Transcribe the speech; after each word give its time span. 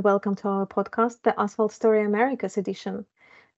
welcome 0.00 0.34
to 0.34 0.48
our 0.48 0.66
podcast, 0.66 1.20
the 1.22 1.38
Asphalt 1.38 1.72
Story 1.72 2.02
Americas 2.02 2.56
edition. 2.56 3.04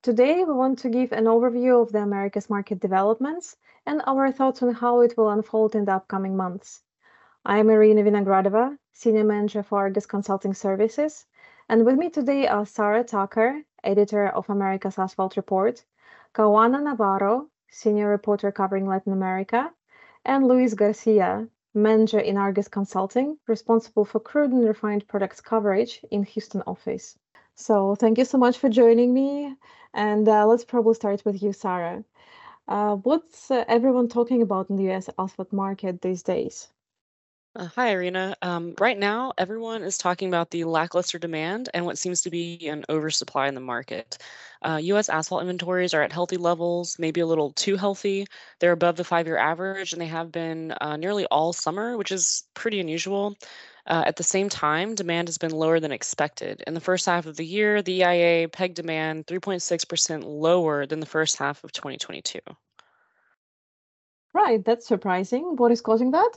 Today, 0.02 0.42
we 0.42 0.52
want 0.52 0.80
to 0.80 0.88
give 0.88 1.12
an 1.12 1.26
overview 1.26 1.80
of 1.80 1.92
the 1.92 2.00
Americas 2.00 2.50
market 2.50 2.80
developments 2.80 3.56
and 3.86 4.02
our 4.06 4.32
thoughts 4.32 4.60
on 4.60 4.74
how 4.74 5.02
it 5.02 5.14
will 5.16 5.30
unfold 5.30 5.76
in 5.76 5.84
the 5.84 5.92
upcoming 5.92 6.36
months. 6.36 6.82
I 7.44 7.58
am 7.58 7.70
Irina 7.70 8.02
Vinogradova, 8.02 8.76
Senior 8.92 9.22
Manager 9.22 9.62
for 9.62 9.78
Argus 9.78 10.06
Consulting 10.06 10.52
Services, 10.52 11.26
and 11.68 11.86
with 11.86 11.94
me 11.96 12.10
today 12.10 12.48
are 12.48 12.66
Sarah 12.66 13.04
Tucker, 13.04 13.62
Editor 13.84 14.26
of 14.26 14.50
America's 14.50 14.98
Asphalt 14.98 15.36
Report, 15.36 15.84
Kawana 16.34 16.82
Navarro, 16.82 17.46
Senior 17.70 18.08
Reporter 18.08 18.50
covering 18.50 18.88
Latin 18.88 19.12
America, 19.12 19.72
and 20.24 20.48
Luis 20.48 20.74
Garcia, 20.74 21.46
Manager 21.74 22.18
in 22.18 22.36
Argus 22.36 22.68
Consulting, 22.68 23.38
responsible 23.46 24.04
for 24.04 24.20
crude 24.20 24.52
and 24.52 24.64
refined 24.64 25.06
products 25.08 25.40
coverage 25.40 26.04
in 26.10 26.22
Houston 26.24 26.62
office. 26.66 27.18
So 27.54 27.94
thank 27.94 28.18
you 28.18 28.24
so 28.24 28.38
much 28.38 28.58
for 28.58 28.68
joining 28.68 29.12
me. 29.14 29.56
And 29.94 30.28
uh, 30.28 30.46
let's 30.46 30.64
probably 30.64 30.94
start 30.94 31.24
with 31.24 31.42
you, 31.42 31.52
Sarah. 31.52 32.04
Uh, 32.68 32.96
what's 32.96 33.50
uh, 33.50 33.64
everyone 33.68 34.08
talking 34.08 34.42
about 34.42 34.70
in 34.70 34.76
the 34.76 34.90
US 34.92 35.10
asphalt 35.18 35.52
market 35.52 36.02
these 36.02 36.22
days? 36.22 36.68
Uh, 37.54 37.66
hi, 37.66 37.90
Irina. 37.90 38.34
Um, 38.40 38.74
right 38.80 38.98
now, 38.98 39.34
everyone 39.36 39.82
is 39.82 39.98
talking 39.98 40.28
about 40.28 40.50
the 40.50 40.64
lackluster 40.64 41.18
demand 41.18 41.68
and 41.74 41.84
what 41.84 41.98
seems 41.98 42.22
to 42.22 42.30
be 42.30 42.66
an 42.66 42.82
oversupply 42.88 43.46
in 43.46 43.54
the 43.54 43.60
market. 43.60 44.16
Uh, 44.62 44.80
U.S. 44.84 45.10
asphalt 45.10 45.42
inventories 45.42 45.92
are 45.92 46.00
at 46.00 46.12
healthy 46.12 46.38
levels, 46.38 46.98
maybe 46.98 47.20
a 47.20 47.26
little 47.26 47.52
too 47.52 47.76
healthy. 47.76 48.26
They're 48.58 48.72
above 48.72 48.96
the 48.96 49.04
five 49.04 49.26
year 49.26 49.36
average, 49.36 49.92
and 49.92 50.00
they 50.00 50.06
have 50.06 50.32
been 50.32 50.72
uh, 50.80 50.96
nearly 50.96 51.26
all 51.26 51.52
summer, 51.52 51.98
which 51.98 52.10
is 52.10 52.44
pretty 52.54 52.80
unusual. 52.80 53.36
Uh, 53.86 54.02
at 54.06 54.16
the 54.16 54.22
same 54.22 54.48
time, 54.48 54.94
demand 54.94 55.28
has 55.28 55.36
been 55.36 55.50
lower 55.50 55.78
than 55.78 55.92
expected. 55.92 56.62
In 56.66 56.72
the 56.72 56.80
first 56.80 57.04
half 57.04 57.26
of 57.26 57.36
the 57.36 57.44
year, 57.44 57.82
the 57.82 58.02
EIA 58.02 58.48
pegged 58.48 58.76
demand 58.76 59.26
3.6% 59.26 60.24
lower 60.24 60.86
than 60.86 61.00
the 61.00 61.06
first 61.06 61.36
half 61.36 61.62
of 61.64 61.72
2022. 61.72 62.40
Right, 64.32 64.64
that's 64.64 64.86
surprising. 64.86 65.56
What 65.56 65.70
is 65.70 65.82
causing 65.82 66.12
that? 66.12 66.30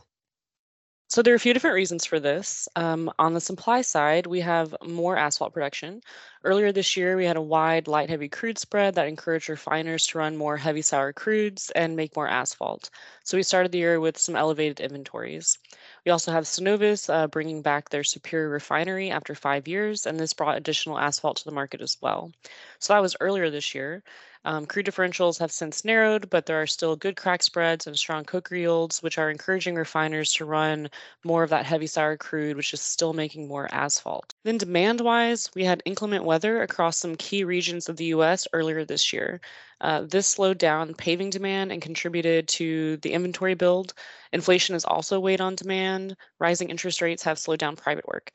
So 1.07 1.21
there 1.21 1.33
are 1.33 1.35
a 1.35 1.39
few 1.39 1.53
different 1.53 1.75
reasons 1.75 2.05
for 2.05 2.19
this. 2.19 2.67
Um, 2.75 3.11
on 3.19 3.33
the 3.33 3.41
supply 3.41 3.81
side, 3.81 4.27
we 4.27 4.41
have 4.41 4.75
more 4.85 5.17
asphalt 5.17 5.53
production. 5.53 6.01
Earlier 6.45 6.71
this 6.71 6.95
year, 6.95 7.17
we 7.17 7.25
had 7.25 7.37
a 7.37 7.41
wide 7.41 7.87
light 7.87 8.07
heavy 8.07 8.29
crude 8.29 8.59
spread 8.59 8.93
that 8.93 9.07
encouraged 9.07 9.49
refiners 9.49 10.05
to 10.07 10.19
run 10.19 10.37
more 10.37 10.57
heavy 10.57 10.83
sour 10.83 11.11
crudes 11.11 11.71
and 11.75 11.95
make 11.95 12.15
more 12.15 12.27
asphalt. 12.27 12.91
So 13.23 13.35
we 13.35 13.41
started 13.41 13.71
the 13.71 13.79
year 13.79 13.99
with 13.99 14.15
some 14.19 14.35
elevated 14.35 14.79
inventories. 14.79 15.57
We 16.05 16.11
also 16.11 16.31
have 16.31 16.43
Cenovus 16.43 17.11
uh, 17.11 17.25
bringing 17.25 17.63
back 17.63 17.89
their 17.89 18.03
Superior 18.03 18.49
refinery 18.49 19.09
after 19.09 19.33
five 19.33 19.67
years, 19.67 20.05
and 20.05 20.19
this 20.19 20.33
brought 20.33 20.57
additional 20.57 20.99
asphalt 20.99 21.37
to 21.37 21.45
the 21.45 21.51
market 21.51 21.81
as 21.81 21.97
well. 21.99 22.31
So 22.77 22.93
that 22.93 23.01
was 23.01 23.15
earlier 23.19 23.49
this 23.49 23.73
year. 23.73 24.03
Um, 24.45 24.67
crude 24.67 24.85
differentials 24.85 25.39
have 25.39 25.51
since 25.51 25.83
narrowed, 25.83 26.29
but 26.29 26.45
there 26.45 26.61
are 26.61 26.67
still 26.67 26.95
good 26.95 27.17
crack 27.17 27.41
spreads 27.41 27.87
and 27.87 27.97
strong 27.97 28.23
coker 28.23 28.55
yields, 28.55 29.01
which 29.01 29.17
are 29.17 29.31
encouraging 29.31 29.73
refiners 29.73 30.31
to 30.33 30.45
run 30.45 30.91
more 31.23 31.41
of 31.41 31.49
that 31.49 31.65
heavy 31.65 31.87
sour 31.87 32.15
crude, 32.15 32.55
which 32.55 32.71
is 32.71 32.79
still 32.79 33.13
making 33.13 33.47
more 33.47 33.67
asphalt. 33.73 34.35
Then, 34.43 34.59
demand 34.59 35.01
wise, 35.01 35.49
we 35.55 35.63
had 35.63 35.81
inclement 35.83 36.25
weather 36.25 36.34
across 36.43 36.97
some 36.97 37.15
key 37.15 37.43
regions 37.43 37.87
of 37.87 37.95
the 37.97 38.05
US 38.05 38.47
earlier 38.51 38.83
this 38.83 39.13
year. 39.13 39.39
Uh, 39.81 40.01
this 40.01 40.27
slowed 40.27 40.57
down 40.57 40.93
paving 40.93 41.29
demand 41.29 41.71
and 41.71 41.81
contributed 41.81 42.47
to 42.47 42.97
the 42.97 43.13
inventory 43.13 43.53
build. 43.53 43.93
Inflation 44.33 44.73
has 44.73 44.85
also 44.85 45.19
weighed 45.19 45.41
on 45.41 45.55
demand. 45.55 46.17
Rising 46.39 46.69
interest 46.69 47.01
rates 47.01 47.23
have 47.23 47.39
slowed 47.39 47.59
down 47.59 47.75
private 47.75 48.07
work. 48.07 48.31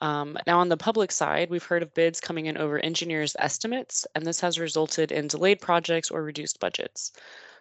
Um, 0.00 0.36
now, 0.46 0.60
on 0.60 0.68
the 0.68 0.76
public 0.76 1.12
side, 1.12 1.50
we've 1.50 1.64
heard 1.64 1.82
of 1.82 1.94
bids 1.94 2.20
coming 2.20 2.46
in 2.46 2.58
over 2.58 2.78
engineers' 2.78 3.36
estimates, 3.38 4.06
and 4.14 4.26
this 4.26 4.40
has 4.40 4.58
resulted 4.58 5.12
in 5.12 5.28
delayed 5.28 5.60
projects 5.60 6.10
or 6.10 6.22
reduced 6.22 6.60
budgets. 6.60 7.12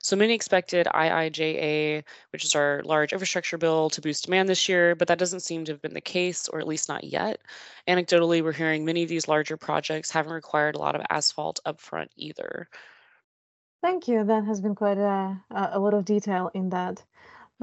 So 0.02 0.18
many 0.18 0.34
expected 0.34 0.86
IIJA, 0.88 2.04
which 2.32 2.44
is 2.44 2.56
our 2.56 2.82
large 2.84 3.14
infrastructure 3.14 3.58
bill, 3.58 3.90
to 3.92 4.02
boost 4.02 4.26
demand 4.26 4.50
this 4.50 4.68
year, 4.68 4.96
but 4.96 5.08
that 5.08 5.18
doesn't 5.18 5.40
seem 5.40 5.64
to 5.64 5.72
have 5.72 5.82
been 5.82 5.94
the 5.94 6.02
case, 6.02 6.50
or 6.50 6.60
at 6.60 6.68
least 6.68 6.90
not 6.90 7.06
yet. 7.06 7.40
Anecdotally, 7.88 8.44
we're 8.44 8.52
hearing 8.52 8.84
many 8.84 9.04
of 9.04 9.10
these 9.10 9.30
larger 9.30 9.56
projects 9.56 10.12
haven't 10.12 10.34
required 10.34 10.76
a 10.76 10.80
lot 10.80 10.96
of 10.96 11.06
asphalt 11.10 11.62
upfront 11.66 12.10
either. 12.18 12.68
Thank 13.82 14.10
you. 14.10 14.26
That 14.26 14.44
has 14.44 14.60
been 14.60 14.76
quite 14.76 14.98
a, 14.98 15.42
a 15.52 15.80
lot 15.80 15.94
of 15.94 16.04
detail 16.04 16.52
in 16.54 16.70
that. 16.70 17.02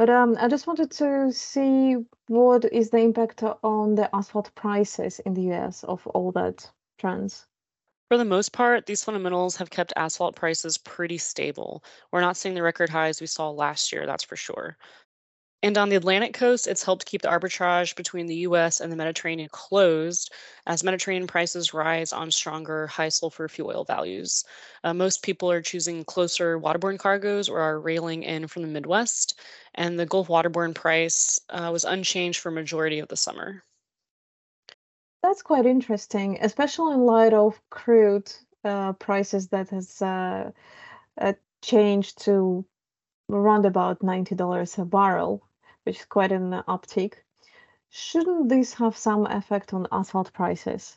But 0.00 0.08
um, 0.08 0.34
I 0.40 0.48
just 0.48 0.66
wanted 0.66 0.90
to 0.92 1.30
see 1.30 1.94
what 2.26 2.64
is 2.64 2.88
the 2.88 2.96
impact 2.96 3.42
on 3.42 3.96
the 3.96 4.08
asphalt 4.16 4.50
prices 4.54 5.18
in 5.26 5.34
the 5.34 5.52
US 5.52 5.84
of 5.84 6.06
all 6.06 6.32
that 6.32 6.70
trends. 6.96 7.44
For 8.08 8.16
the 8.16 8.24
most 8.24 8.54
part, 8.54 8.86
these 8.86 9.04
fundamentals 9.04 9.56
have 9.56 9.68
kept 9.68 9.92
asphalt 9.96 10.36
prices 10.36 10.78
pretty 10.78 11.18
stable. 11.18 11.84
We're 12.12 12.22
not 12.22 12.38
seeing 12.38 12.54
the 12.54 12.62
record 12.62 12.88
highs 12.88 13.20
we 13.20 13.26
saw 13.26 13.50
last 13.50 13.92
year, 13.92 14.06
that's 14.06 14.24
for 14.24 14.36
sure. 14.36 14.78
And 15.62 15.76
on 15.76 15.90
the 15.90 15.96
Atlantic 15.96 16.32
coast, 16.32 16.66
it's 16.66 16.82
helped 16.82 17.04
keep 17.04 17.20
the 17.20 17.28
arbitrage 17.28 17.94
between 17.94 18.26
the 18.26 18.36
US 18.36 18.80
and 18.80 18.90
the 18.90 18.96
Mediterranean 18.96 19.50
closed 19.52 20.32
as 20.66 20.82
Mediterranean 20.82 21.26
prices 21.26 21.74
rise 21.74 22.14
on 22.14 22.30
stronger 22.30 22.86
high 22.86 23.10
sulfur 23.10 23.46
fuel 23.46 23.68
oil 23.68 23.84
values. 23.84 24.42
Uh, 24.84 24.94
most 24.94 25.22
people 25.22 25.50
are 25.50 25.60
choosing 25.60 26.02
closer 26.02 26.58
waterborne 26.58 26.98
cargoes 26.98 27.50
or 27.50 27.60
are 27.60 27.78
railing 27.78 28.22
in 28.22 28.46
from 28.46 28.62
the 28.62 28.68
Midwest, 28.68 29.38
and 29.74 30.00
the 30.00 30.06
Gulf 30.06 30.28
waterborne 30.28 30.74
price 30.74 31.38
uh, 31.50 31.68
was 31.70 31.84
unchanged 31.84 32.40
for 32.40 32.50
majority 32.50 32.98
of 32.98 33.08
the 33.08 33.16
summer. 33.16 33.62
That's 35.22 35.42
quite 35.42 35.66
interesting, 35.66 36.38
especially 36.40 36.94
in 36.94 37.04
light 37.04 37.34
of 37.34 37.60
crude 37.68 38.32
uh, 38.64 38.94
prices 38.94 39.48
that 39.48 39.68
has 39.68 40.00
uh, 40.00 40.52
uh, 41.20 41.34
changed 41.60 42.22
to 42.22 42.64
around 43.28 43.66
about 43.66 44.00
$90 44.00 44.78
a 44.78 44.84
barrel 44.86 45.42
which 45.90 45.98
is 45.98 46.04
quite 46.04 46.30
an 46.30 46.52
uptick. 46.68 47.14
Shouldn't 47.90 48.48
this 48.48 48.74
have 48.74 48.96
some 48.96 49.26
effect 49.26 49.74
on 49.74 49.88
asphalt 49.90 50.32
prices? 50.32 50.96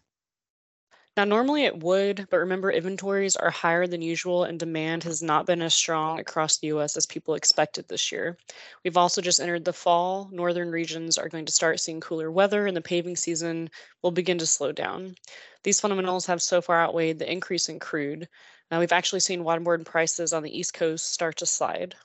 Now, 1.17 1.23
normally 1.23 1.63
it 1.63 1.79
would, 1.79 2.27
but 2.29 2.37
remember, 2.37 2.69
inventories 2.69 3.35
are 3.35 3.49
higher 3.49 3.87
than 3.87 4.03
usual 4.03 4.43
and 4.43 4.59
demand 4.59 5.03
has 5.05 5.23
not 5.23 5.47
been 5.47 5.63
as 5.63 5.73
strong 5.73 6.19
across 6.19 6.57
the 6.57 6.67
US 6.67 6.95
as 6.95 7.07
people 7.07 7.33
expected 7.33 7.87
this 7.87 8.11
year. 8.11 8.37
We've 8.83 8.95
also 8.95 9.19
just 9.19 9.39
entered 9.39 9.65
the 9.65 9.73
fall. 9.73 10.29
Northern 10.31 10.69
regions 10.69 11.17
are 11.17 11.27
going 11.27 11.45
to 11.45 11.51
start 11.51 11.79
seeing 11.79 11.99
cooler 11.99 12.29
weather, 12.29 12.67
and 12.67 12.77
the 12.77 12.81
paving 12.81 13.15
season 13.15 13.71
will 14.03 14.11
begin 14.11 14.37
to 14.37 14.45
slow 14.45 14.71
down. 14.71 15.15
These 15.63 15.79
fundamentals 15.79 16.27
have 16.27 16.43
so 16.43 16.61
far 16.61 16.79
outweighed 16.83 17.17
the 17.17 17.31
increase 17.31 17.67
in 17.67 17.79
crude. 17.79 18.29
Now, 18.69 18.79
we've 18.79 18.91
actually 18.91 19.21
seen 19.21 19.43
waterborne 19.43 19.85
prices 19.85 20.33
on 20.33 20.43
the 20.43 20.55
East 20.55 20.75
Coast 20.75 21.11
start 21.11 21.37
to 21.37 21.47
slide. 21.47 21.95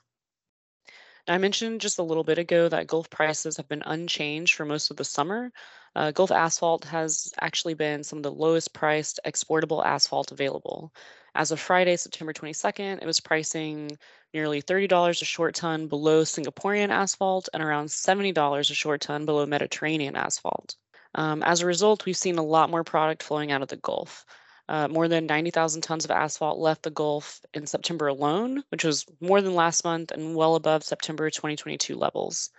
I 1.29 1.37
mentioned 1.37 1.81
just 1.81 1.99
a 1.99 2.03
little 2.03 2.23
bit 2.23 2.39
ago 2.39 2.67
that 2.69 2.87
Gulf 2.87 3.09
prices 3.09 3.57
have 3.57 3.67
been 3.67 3.83
unchanged 3.85 4.55
for 4.55 4.65
most 4.65 4.89
of 4.89 4.97
the 4.97 5.05
summer. 5.05 5.51
Uh, 5.95 6.11
Gulf 6.11 6.31
asphalt 6.31 6.85
has 6.85 7.31
actually 7.39 7.75
been 7.75 8.03
some 8.03 8.17
of 8.17 8.23
the 8.23 8.31
lowest 8.31 8.73
priced 8.73 9.19
exportable 9.23 9.83
asphalt 9.83 10.31
available. 10.31 10.91
As 11.35 11.51
of 11.51 11.59
Friday, 11.59 11.95
September 11.97 12.33
22nd, 12.33 13.01
it 13.01 13.05
was 13.05 13.19
pricing 13.19 13.97
nearly 14.33 14.61
$30 14.61 15.21
a 15.21 15.25
short 15.25 15.55
ton 15.55 15.87
below 15.87 16.23
Singaporean 16.23 16.89
asphalt 16.89 17.47
and 17.53 17.61
around 17.61 17.87
$70 17.87 18.59
a 18.59 18.73
short 18.73 19.01
ton 19.01 19.25
below 19.25 19.45
Mediterranean 19.45 20.15
asphalt. 20.15 20.75
Um, 21.15 21.43
as 21.43 21.61
a 21.61 21.67
result, 21.67 22.05
we've 22.05 22.17
seen 22.17 22.37
a 22.37 22.43
lot 22.43 22.69
more 22.69 22.83
product 22.83 23.23
flowing 23.23 23.51
out 23.51 23.61
of 23.61 23.67
the 23.67 23.77
Gulf. 23.77 24.25
Uh, 24.69 24.87
more 24.87 25.07
than 25.07 25.25
90,000 25.25 25.81
tons 25.81 26.05
of 26.05 26.11
asphalt 26.11 26.59
left 26.59 26.83
the 26.83 26.91
Gulf 26.91 27.41
in 27.55 27.65
September 27.65 28.05
alone, 28.07 28.63
which 28.69 28.83
was 28.83 29.03
more 29.19 29.41
than 29.41 29.55
last 29.55 29.83
month 29.83 30.11
and 30.11 30.35
well 30.35 30.53
above 30.53 30.83
September 30.83 31.31
2022 31.31 31.95
levels. 31.95 32.51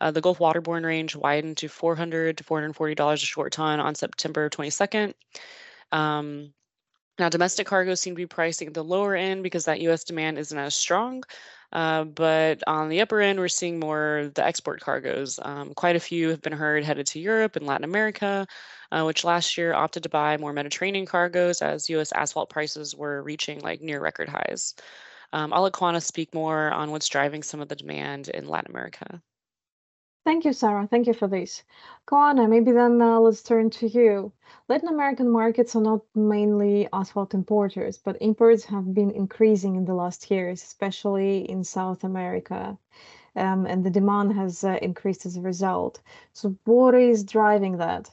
Uh, 0.00 0.10
the 0.10 0.20
Gulf 0.20 0.40
waterborne 0.40 0.84
range 0.84 1.14
widened 1.14 1.56
to 1.58 1.68
400 1.68 2.36
to 2.38 2.42
$440 2.42 3.12
a 3.12 3.16
short 3.18 3.52
ton 3.52 3.78
on 3.78 3.94
September 3.94 4.50
22nd. 4.50 5.14
Um, 5.92 6.52
now, 7.20 7.28
domestic 7.28 7.68
cargoes 7.68 8.00
seem 8.00 8.14
to 8.14 8.22
be 8.22 8.26
pricing 8.26 8.66
at 8.66 8.74
the 8.74 8.82
lower 8.82 9.14
end 9.14 9.44
because 9.44 9.66
that 9.66 9.80
U.S. 9.82 10.02
demand 10.02 10.40
isn't 10.40 10.58
as 10.58 10.74
strong. 10.74 11.22
Uh, 11.72 12.04
but 12.04 12.62
on 12.66 12.88
the 12.88 13.00
upper 13.00 13.20
end, 13.20 13.38
we're 13.38 13.48
seeing 13.48 13.80
more 13.80 14.30
the 14.34 14.44
export 14.44 14.80
cargoes. 14.80 15.38
Um, 15.42 15.72
quite 15.74 15.96
a 15.96 16.00
few 16.00 16.28
have 16.30 16.42
been 16.42 16.52
heard 16.52 16.84
headed 16.84 17.06
to 17.08 17.20
Europe 17.20 17.56
and 17.56 17.66
Latin 17.66 17.84
America, 17.84 18.46
uh, 18.90 19.04
which 19.04 19.24
last 19.24 19.56
year 19.56 19.72
opted 19.72 20.02
to 20.02 20.08
buy 20.10 20.36
more 20.36 20.52
Mediterranean 20.52 21.06
cargoes 21.06 21.62
as 21.62 21.88
U.S. 21.90 22.12
asphalt 22.12 22.50
prices 22.50 22.94
were 22.94 23.22
reaching 23.22 23.60
like 23.60 23.80
near 23.80 24.00
record 24.00 24.28
highs. 24.28 24.74
Um, 25.32 25.52
I'll 25.52 25.62
let 25.62 25.72
Kawana 25.72 26.02
speak 26.02 26.34
more 26.34 26.70
on 26.70 26.90
what's 26.90 27.08
driving 27.08 27.42
some 27.42 27.60
of 27.60 27.68
the 27.68 27.76
demand 27.76 28.28
in 28.28 28.46
Latin 28.48 28.70
America. 28.70 29.22
Thank 30.24 30.44
you, 30.44 30.52
Sarah. 30.52 30.86
Thank 30.86 31.08
you 31.08 31.14
for 31.14 31.26
this. 31.26 31.64
Kawana, 32.06 32.48
maybe 32.48 32.70
then 32.70 33.02
uh, 33.02 33.18
let's 33.18 33.42
turn 33.42 33.70
to 33.70 33.88
you. 33.88 34.32
Latin 34.68 34.88
American 34.88 35.28
markets 35.28 35.74
are 35.74 35.82
not 35.82 36.02
mainly 36.14 36.88
asphalt 36.92 37.34
importers, 37.34 37.98
but 37.98 38.20
imports 38.20 38.64
have 38.64 38.94
been 38.94 39.10
increasing 39.10 39.74
in 39.74 39.84
the 39.84 39.94
last 39.94 40.30
years, 40.30 40.62
especially 40.62 41.50
in 41.50 41.64
South 41.64 42.04
America. 42.04 42.78
Um, 43.34 43.66
and 43.66 43.84
the 43.84 43.90
demand 43.90 44.34
has 44.34 44.62
uh, 44.62 44.78
increased 44.80 45.26
as 45.26 45.36
a 45.36 45.40
result. 45.40 46.00
So, 46.32 46.56
what 46.64 46.94
is 46.94 47.24
driving 47.24 47.78
that? 47.78 48.10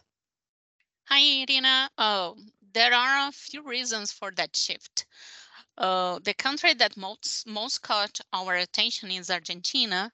Hi, 1.10 1.20
Irina. 1.20 1.90
Oh, 1.98 2.38
there 2.74 2.94
are 2.94 3.28
a 3.28 3.32
few 3.32 3.62
reasons 3.62 4.12
for 4.12 4.32
that 4.32 4.56
shift. 4.56 5.06
Uh, 5.78 6.20
the 6.24 6.34
country 6.34 6.74
that 6.74 6.98
most, 6.98 7.48
most 7.48 7.82
caught 7.82 8.20
our 8.34 8.56
attention 8.56 9.12
is 9.12 9.30
Argentina. 9.30 10.12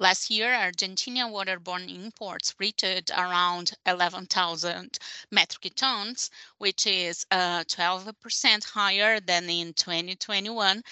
Last 0.00 0.30
year, 0.30 0.48
Argentinian 0.54 1.30
waterborne 1.30 1.94
imports 1.94 2.54
reached 2.58 3.10
around 3.10 3.72
11,000 3.84 4.98
metric 5.30 5.74
tons, 5.76 6.30
which 6.56 6.86
is 6.86 7.26
uh, 7.30 7.64
12% 7.64 8.64
higher 8.64 9.20
than 9.20 9.50
in 9.50 9.74
2021 9.74 10.82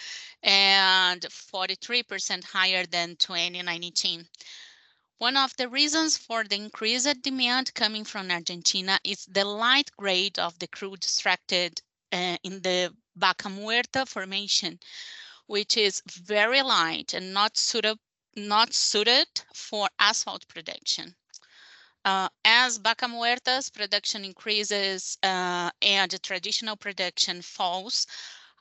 and 0.42 1.22
43% 1.22 2.44
higher 2.44 2.84
than 2.84 3.16
2019. 3.16 4.28
One 5.16 5.38
of 5.38 5.56
the 5.56 5.70
reasons 5.70 6.18
for 6.18 6.44
the 6.44 6.56
increased 6.56 7.22
demand 7.22 7.72
coming 7.72 8.04
from 8.04 8.30
Argentina 8.30 9.00
is 9.04 9.24
the 9.24 9.46
light 9.46 9.90
grade 9.96 10.38
of 10.38 10.58
the 10.58 10.68
crude 10.68 11.02
extracted 11.02 11.80
uh, 12.12 12.36
in 12.42 12.60
the 12.60 12.94
Vaca 13.16 13.48
Muerta 13.48 14.06
formation, 14.06 14.78
which 15.46 15.78
is 15.78 16.02
very 16.06 16.60
light 16.60 17.14
and 17.14 17.32
not 17.32 17.56
suitable 17.56 18.02
not 18.38 18.72
suited 18.72 19.26
for 19.52 19.88
asphalt 19.98 20.46
production. 20.48 21.14
Uh, 22.04 22.28
as 22.44 22.78
Vaca 22.78 23.06
Muerta's 23.08 23.68
production 23.68 24.24
increases 24.24 25.18
uh, 25.22 25.70
and 25.82 26.22
traditional 26.22 26.76
production 26.76 27.42
falls, 27.42 28.06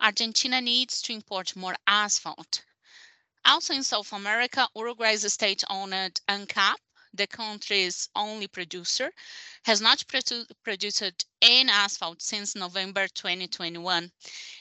Argentina 0.02 0.60
needs 0.60 1.02
to 1.02 1.14
import 1.14 1.56
more 1.56 1.76
asphalt. 1.86 2.64
Also 3.46 3.74
in 3.74 3.84
South 3.84 4.12
America, 4.12 4.68
Uruguay's 4.76 5.32
state-owned 5.32 6.20
ANCAP, 6.28 6.76
the 7.14 7.28
country's 7.28 8.10
only 8.16 8.48
producer, 8.48 9.12
has 9.64 9.80
not 9.80 10.00
produ 10.08 10.46
produced 10.64 11.26
any 11.42 11.70
asphalt 11.70 12.22
since 12.22 12.56
November 12.56 13.08
2021, 13.08 14.12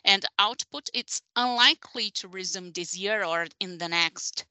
and 0.05 0.25
output 0.39 0.89
is 0.95 1.21
unlikely 1.35 2.11
to 2.13 2.29
resume 2.29 2.71
this 2.73 2.97
year 2.97 3.25
or 3.25 3.47
in 3.59 3.79
the 3.79 3.89
next. 3.89 4.45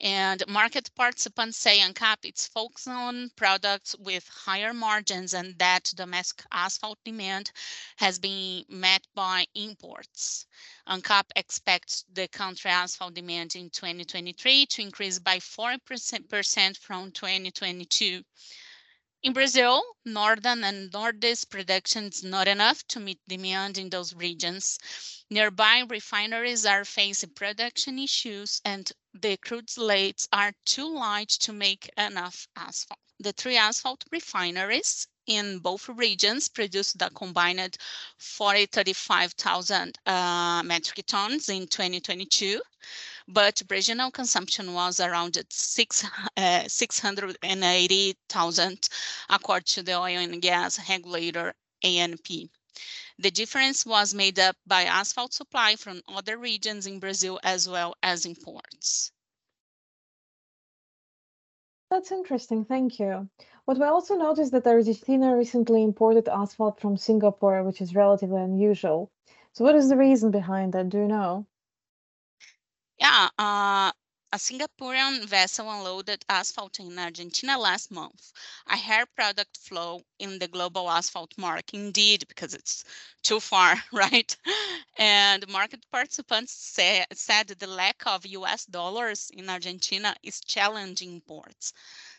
And 0.00 0.46
market 0.46 0.94
participants 0.94 1.58
say 1.58 1.80
ANCAP 1.80 2.18
it's 2.22 2.46
focused 2.46 2.86
on 2.86 3.30
products 3.34 3.96
with 3.98 4.28
higher 4.28 4.72
margins 4.72 5.34
and 5.34 5.58
that 5.58 5.92
domestic 5.96 6.46
asphalt 6.52 7.00
demand 7.04 7.50
has 7.96 8.20
been 8.20 8.64
met 8.68 9.04
by 9.16 9.48
imports. 9.56 10.46
ANCAP 10.86 11.24
expects 11.34 12.04
the 12.12 12.28
country 12.28 12.70
asphalt 12.70 13.14
demand 13.14 13.56
in 13.56 13.70
2023 13.70 14.66
to 14.66 14.82
increase 14.82 15.18
by 15.18 15.38
4% 15.38 16.76
from 16.76 17.10
2022. 17.10 18.22
In 19.20 19.32
Brazil, 19.32 19.82
northern 20.04 20.62
and 20.62 20.92
northeast 20.92 21.50
production 21.50 22.04
is 22.06 22.22
not 22.22 22.46
enough 22.46 22.86
to 22.86 23.00
meet 23.00 23.18
demand 23.26 23.76
in 23.76 23.90
those 23.90 24.14
regions. 24.14 24.78
Nearby 25.28 25.80
refineries 25.80 26.64
are 26.64 26.84
facing 26.84 27.30
production 27.30 27.98
issues 27.98 28.60
and 28.64 28.92
the 29.12 29.36
crude 29.38 29.70
slates 29.70 30.28
are 30.32 30.52
too 30.64 30.88
light 30.88 31.30
to 31.30 31.52
make 31.52 31.90
enough 31.98 32.46
asphalt. 32.54 33.00
The 33.18 33.32
three 33.32 33.56
asphalt 33.56 34.04
refineries 34.12 35.08
in 35.26 35.58
both 35.58 35.88
regions 35.88 36.48
produced 36.48 37.02
a 37.02 37.10
combined 37.10 37.76
40, 38.18 38.66
35,000 38.66 39.98
uh, 40.06 40.62
metric 40.64 41.06
tons 41.06 41.48
in 41.48 41.66
2022 41.66 42.62
but 43.28 43.60
regional 43.68 44.10
consumption 44.10 44.72
was 44.72 45.00
around 45.00 45.36
six, 45.50 46.02
uh, 46.36 46.66
680,000 46.66 48.88
according 49.28 49.64
to 49.66 49.82
the 49.82 49.92
oil 49.92 50.18
and 50.18 50.40
gas 50.40 50.78
regulator 50.88 51.54
ANP. 51.84 52.48
The 53.18 53.30
difference 53.30 53.84
was 53.84 54.14
made 54.14 54.38
up 54.38 54.56
by 54.66 54.84
asphalt 54.84 55.34
supply 55.34 55.76
from 55.76 56.00
other 56.08 56.38
regions 56.38 56.86
in 56.86 57.00
Brazil 57.00 57.38
as 57.42 57.68
well 57.68 57.94
as 58.02 58.24
imports. 58.24 59.12
That's 61.90 62.12
interesting, 62.12 62.64
thank 62.64 62.98
you. 62.98 63.28
What 63.66 63.78
we 63.78 63.84
also 63.84 64.14
noticed 64.14 64.52
that 64.52 64.66
Argentina 64.66 65.36
recently 65.36 65.82
imported 65.82 66.28
asphalt 66.28 66.80
from 66.80 66.96
Singapore, 66.96 67.62
which 67.62 67.82
is 67.82 67.94
relatively 67.94 68.40
unusual. 68.40 69.10
So 69.52 69.64
what 69.64 69.74
is 69.74 69.90
the 69.90 69.96
reason 69.96 70.30
behind 70.30 70.72
that? 70.72 70.88
Do 70.88 70.98
you 70.98 71.08
know? 71.08 71.46
Yeah, 73.00 73.28
uh, 73.38 73.90
a 74.32 74.36
Singaporean 74.36 75.24
vessel 75.24 75.68
unloaded 75.68 76.24
asphalt 76.28 76.78
in 76.78 76.96
Argentina 76.96 77.58
last 77.58 77.90
month. 77.90 78.32
A 78.68 78.76
hair 78.76 79.04
product 79.06 79.56
flow 79.56 80.02
in 80.20 80.38
the 80.38 80.46
global 80.46 80.88
asphalt 80.88 81.32
market, 81.36 81.74
indeed, 81.74 82.28
because 82.28 82.54
it's 82.54 82.84
too 83.24 83.40
far, 83.40 83.82
right? 83.92 84.36
And 84.96 85.48
market 85.48 85.84
participants 85.90 86.52
say, 86.52 87.04
said 87.12 87.48
the 87.48 87.66
lack 87.66 88.06
of 88.06 88.24
US 88.26 88.64
dollars 88.64 89.28
in 89.34 89.50
Argentina 89.50 90.14
is 90.22 90.40
challenging 90.40 91.14
imports. 91.14 91.72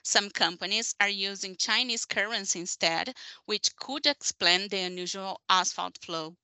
Some 0.03 0.29
companies 0.29 0.93
are 0.99 1.07
using 1.07 1.55
Chinese 1.55 2.03
currency 2.03 2.59
instead, 2.59 3.15
which 3.45 3.73
could 3.77 4.05
explain 4.05 4.67
the 4.67 4.79
unusual 4.79 5.39
asphalt 5.49 5.99
flow. 6.03 6.35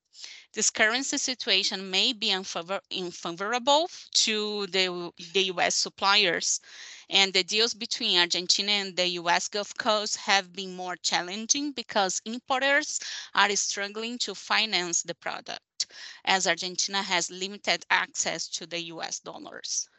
This 0.54 0.70
currency 0.70 1.18
situation 1.18 1.92
may 1.92 2.14
be 2.14 2.30
unfavor 2.30 2.80
unfavorable 2.90 3.90
to 4.14 4.68
the, 4.68 5.12
the 5.34 5.44
US 5.54 5.76
suppliers, 5.76 6.62
and 7.10 7.34
the 7.34 7.44
deals 7.44 7.74
between 7.74 8.18
Argentina 8.20 8.72
and 8.72 8.96
the 8.96 9.08
US 9.20 9.50
Gulf 9.50 9.78
Coast 9.78 10.16
have 10.16 10.54
been 10.54 10.76
more 10.76 10.96
challenging 10.96 11.74
because 11.74 12.22
importers 12.26 13.00
are 13.34 13.54
struggling 13.56 14.18
to 14.20 14.34
finance 14.34 15.02
the 15.02 15.16
product, 15.16 15.88
as 16.24 16.48
Argentina 16.48 17.02
has 17.04 17.30
limited 17.30 17.86
access 17.90 18.48
to 18.48 18.66
the 18.66 18.80
US 18.94 19.20
dollars. 19.20 19.90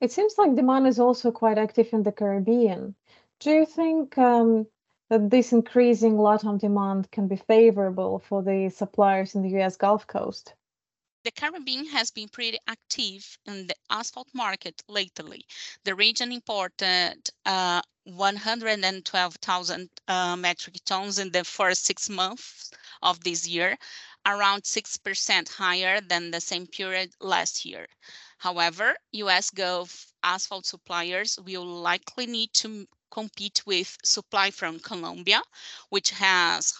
It 0.00 0.12
seems 0.12 0.36
like 0.36 0.54
demand 0.54 0.86
is 0.86 1.00
also 1.00 1.32
quite 1.32 1.58
active 1.58 1.92
in 1.92 2.02
the 2.02 2.12
Caribbean. 2.12 2.94
Do 3.40 3.50
you 3.50 3.66
think 3.66 4.18
um, 4.18 4.66
that 5.08 5.30
this 5.30 5.52
increasing 5.52 6.16
LATAM 6.16 6.58
demand 6.58 7.10
can 7.10 7.28
be 7.28 7.36
favorable 7.36 8.18
for 8.18 8.42
the 8.42 8.68
suppliers 8.68 9.34
in 9.34 9.42
the 9.42 9.60
US 9.60 9.76
Gulf 9.76 10.06
Coast? 10.06 10.54
The 11.24 11.32
Caribbean 11.32 11.86
has 11.86 12.10
been 12.10 12.28
pretty 12.28 12.58
active 12.66 13.38
in 13.44 13.66
the 13.66 13.74
asphalt 13.90 14.28
market 14.32 14.82
lately. 14.88 15.44
The 15.84 15.94
region 15.94 16.30
imported 16.32 17.28
uh, 17.44 17.82
112,000 18.04 19.90
uh, 20.06 20.36
metric 20.36 20.76
tons 20.84 21.18
in 21.18 21.30
the 21.32 21.44
first 21.44 21.84
six 21.84 22.08
months 22.08 22.70
of 23.02 23.22
this 23.24 23.46
year, 23.46 23.76
around 24.24 24.62
6% 24.62 25.48
higher 25.48 26.00
than 26.00 26.30
the 26.30 26.40
same 26.40 26.66
period 26.66 27.12
last 27.20 27.64
year. 27.64 27.86
However, 28.38 28.96
US 29.12 29.50
Gulf 29.50 30.12
asphalt 30.22 30.66
suppliers 30.66 31.38
will 31.44 31.66
likely 31.66 32.26
need 32.26 32.52
to 32.54 32.86
compete 33.10 33.62
with 33.66 33.96
supply 34.04 34.50
from 34.50 34.80
Colombia, 34.80 35.40
which 35.90 36.10
has 36.10 36.74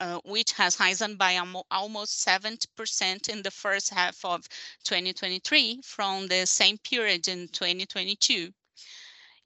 uh, 0.00 0.20
which 0.24 0.52
has 0.52 0.78
risen 0.80 1.16
by 1.16 1.38
almost 1.70 2.26
70% 2.26 3.28
in 3.28 3.42
the 3.42 3.50
first 3.50 3.92
half 3.92 4.24
of 4.24 4.48
2023 4.84 5.80
from 5.82 6.26
the 6.28 6.46
same 6.46 6.78
period 6.78 7.28
in 7.28 7.48
2022. 7.48 8.52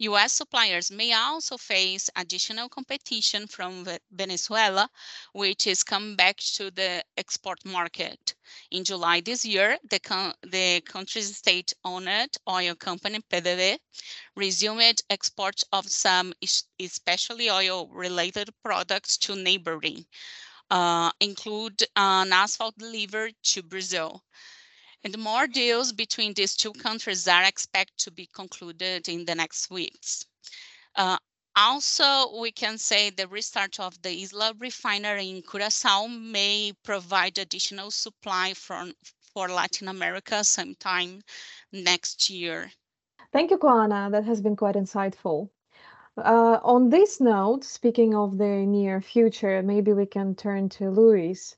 US 0.01 0.33
suppliers 0.33 0.91
may 0.91 1.13
also 1.13 1.57
face 1.57 2.09
additional 2.15 2.69
competition 2.69 3.49
from 3.49 3.85
Venezuela, 4.13 4.89
which 5.33 5.67
is 5.67 5.83
come 5.83 6.15
back 6.15 6.37
to 6.37 6.71
the 6.71 7.05
export 7.17 7.65
market. 7.65 8.35
In 8.71 8.85
July 8.85 9.21
this 9.21 9.45
year, 9.45 9.77
the, 9.91 10.35
the 10.43 10.81
country's 10.83 11.37
state-owned 11.37 12.39
oil 12.49 12.75
company, 12.77 13.19
PDVSA, 13.31 13.79
resumed 14.37 15.03
exports 15.11 15.65
of 15.73 15.89
some 15.89 16.33
especially 16.79 17.51
oil-related 17.51 18.51
products 18.63 19.17
to 19.19 19.35
neighboring, 19.35 20.07
uh, 20.71 21.11
include 21.21 21.83
an 21.97 22.33
asphalt 22.33 22.79
delivered 22.79 23.35
to 23.43 23.63
Brazil. 23.63 24.23
And 25.09 25.23
more 25.23 25.47
deals 25.47 25.91
between 25.91 26.35
these 26.35 26.55
two 26.55 26.75
countries 26.75 27.27
are 27.27 27.45
expected 27.45 27.97
to 28.05 28.11
be 28.11 28.29
concluded 28.35 29.09
in 29.09 29.25
the 29.25 29.35
next 29.35 29.71
weeks. 29.71 30.27
Uh, 30.95 31.17
also, 31.57 32.39
we 32.39 32.53
can 32.53 32.77
say 32.77 33.09
the 33.09 33.27
restart 33.27 33.81
of 33.81 33.97
the 34.03 34.11
Isla 34.25 34.53
refinery 34.59 35.31
in 35.31 35.41
Curacao 35.41 36.09
may 36.09 36.75
provide 36.85 37.39
additional 37.39 37.91
supply 37.91 38.53
from, 38.53 38.93
for 39.33 39.49
Latin 39.49 39.89
America 39.89 40.45
sometime 40.45 41.23
next 41.73 42.29
year. 42.29 42.71
Thank 43.33 43.51
you, 43.51 43.57
Kawana. 43.57 44.11
That 44.11 44.27
has 44.27 44.43
been 44.43 44.57
quite 44.57 44.75
insightful. 44.75 45.49
Uh, 46.19 46.59
on 46.63 46.91
this 46.91 47.19
note, 47.19 47.65
speaking 47.65 48.15
of 48.15 48.37
the 48.37 48.67
near 48.67 49.01
future, 49.01 49.63
maybe 49.63 49.95
we 49.95 50.05
can 50.05 50.35
turn 50.35 50.69
to 50.69 50.91
Luis. 50.91 51.57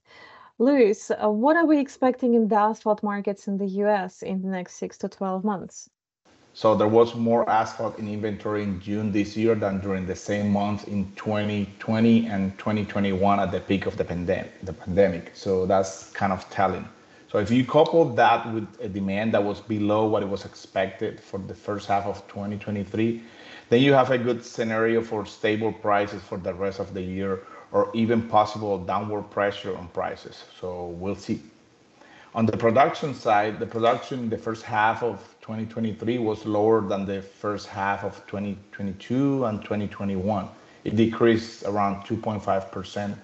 Luis, 0.61 1.11
uh, 1.11 1.31
what 1.31 1.57
are 1.57 1.65
we 1.65 1.79
expecting 1.79 2.35
in 2.35 2.47
the 2.47 2.55
asphalt 2.55 3.03
markets 3.03 3.49
in 3.49 3.57
the 3.57 3.67
US 3.85 4.23
in 4.23 4.43
the 4.43 4.49
next 4.49 4.75
six 4.75 4.99
to 4.99 5.09
12 5.09 5.43
months? 5.43 5.89
So 6.53 6.75
there 6.75 6.87
was 6.87 7.15
more 7.15 7.49
asphalt 7.49 7.99
in 7.99 8.07
inventory 8.07 8.63
in 8.65 8.79
June 8.79 9.11
this 9.11 9.39
year 9.39 9.55
than 9.55 9.81
during 9.81 10.05
the 10.05 10.15
same 10.15 10.53
month 10.53 10.87
in 10.87 11.11
2020 11.17 12.27
and 12.27 12.59
2021 12.59 13.41
at 13.41 13.51
the 13.53 13.61
peak 13.61 13.87
of 13.87 13.97
the 13.97 14.05
pandemic. 14.05 14.53
The 14.63 14.75
pandemic. 14.75 15.31
So 15.33 15.65
that's 15.65 16.11
kind 16.11 16.31
of 16.31 16.47
telling. 16.51 16.87
So 17.33 17.39
if 17.39 17.51
you 17.51 17.65
couple 17.65 18.05
that 18.17 18.53
with 18.53 18.69
a 18.83 18.89
demand 18.89 19.33
that 19.33 19.43
was 19.43 19.61
below 19.63 20.07
what 20.09 20.23
it 20.23 20.29
was 20.29 20.45
expected 20.45 21.21
for 21.21 21.39
the 21.39 21.55
first 21.55 21.89
half 21.89 22.05
of 22.05 22.29
2023, 22.29 23.23
then 23.71 23.81
you 23.81 23.95
have 23.95 24.11
a 24.11 24.19
good 24.19 24.45
scenario 24.45 25.01
for 25.01 25.25
stable 25.25 25.73
prices 25.73 26.21
for 26.23 26.37
the 26.37 26.53
rest 26.53 26.81
of 26.81 26.93
the 26.93 27.01
year 27.01 27.45
or 27.73 27.91
even 27.95 28.29
possible 28.29 28.79
downward 28.79 29.31
pressure 29.31 29.77
on 29.77 29.89
prices. 29.89 30.45
So 30.61 30.87
we'll 30.99 31.15
see. 31.17 31.43
On 32.35 32.47
the 32.47 32.57
production 32.57 33.15
side, 33.15 33.59
the 33.59 33.67
production 33.67 34.21
in 34.21 34.31
the 34.31 34.39
first 34.39 34.63
half 34.63 35.03
of 35.03 35.19
2023 35.41 36.19
was 36.19 36.47
lower 36.47 36.81
than 36.81 37.05
the 37.05 37.23
first 37.23 37.67
half 37.67 38.05
of 38.05 38.25
2022 38.27 39.45
and 39.45 39.61
2021. 39.63 40.49
It 40.85 40.97
decreased 40.97 41.65
around 41.65 42.05
2.5% 42.05 43.17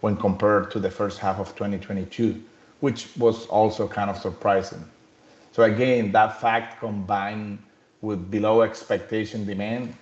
when 0.00 0.16
compared 0.16 0.70
to 0.70 0.78
the 0.80 0.90
first 0.90 1.18
half 1.18 1.38
of 1.38 1.48
2022 1.56 2.42
which 2.82 3.16
was 3.16 3.46
also 3.46 3.86
kind 3.86 4.10
of 4.10 4.18
surprising. 4.18 4.84
So 5.52 5.62
again, 5.62 6.10
that 6.12 6.40
fact 6.40 6.80
combined 6.80 7.60
with 8.00 8.28
below 8.28 8.62
expectation 8.62 9.46
demand 9.46 9.94